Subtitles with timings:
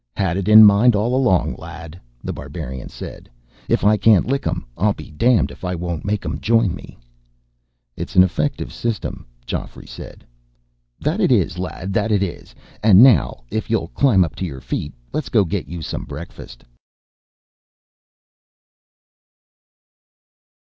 [0.17, 3.29] "Had it in mind all along, lad," The Barbarian said.
[3.69, 6.97] "If I can't lick 'em, I'll be damned if I won't make 'em join me."
[7.95, 10.25] "It's an effective system," Geoffrey said.
[10.99, 11.93] "That it is, lad.
[11.93, 12.55] That it is.
[12.81, 16.63] And now, if you'll climb up to your feet, let's go get you some breakfast."